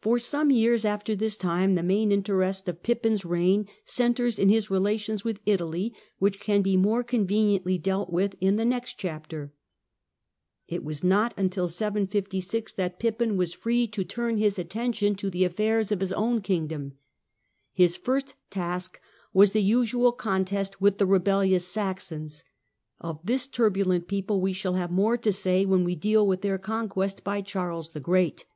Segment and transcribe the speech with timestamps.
[0.00, 4.68] For some years after this time the main interest of Pippin's reign centres in his
[4.68, 9.52] relations with Italy, which can be more conveniently dealt with in the next chapter.
[10.68, 15.14] Campaigns It was not till 756 that Pippin was free to turn his Saxons attention
[15.14, 16.94] to the affairs of his own kingdom.
[17.72, 19.00] His first task
[19.32, 22.42] was the usual contest with rebellious Saxons.
[23.00, 26.58] Of this turbulent people we shall have more to say when we deal with their
[26.58, 28.46] conquest by Charles the Great.